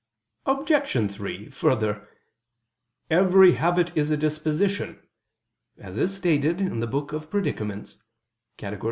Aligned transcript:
Obj. 0.47 1.11
3: 1.13 1.49
Further, 1.51 2.07
"every 3.11 3.51
habit 3.53 3.95
is 3.95 4.09
a 4.09 4.17
disposition," 4.17 4.99
as 5.77 5.99
is 5.99 6.11
stated 6.11 6.59
in 6.59 6.79
the 6.79 6.87
Book 6.87 7.13
of 7.13 7.21
the 7.25 7.27
Predicaments 7.27 7.97
(Categor. 8.57 8.79